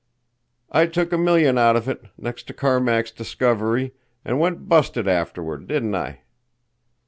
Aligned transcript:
"I 0.71 0.87
took 0.87 1.11
a 1.13 1.17
million 1.19 1.59
out 1.59 1.75
of 1.75 1.87
it, 1.87 2.01
next 2.17 2.47
to 2.47 2.55
Carmack's 2.55 3.11
Discovery—an' 3.11 4.39
went 4.39 4.67
busted 4.67 5.07
afterward, 5.07 5.67
didn't 5.67 5.93
I?" 5.93 6.21